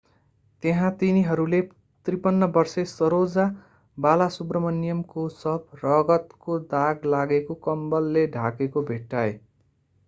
त्यहाँ 0.63 0.87
तिनीहरूले 1.01 1.59
53 2.05 2.47
वर्षे 2.55 2.85
saroja 2.93 3.45
balasubramanian 3.97 5.05
को 5.13 5.27
शव 5.35 5.79
रगतको 5.83 6.59
दाग 6.75 7.09
लागेको 7.11 7.61
कम्बलले 7.63 8.27
ढाकिएको 8.33 8.87
भेट्टाए 8.91 9.33